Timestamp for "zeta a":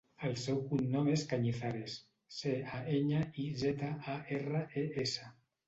3.67-4.19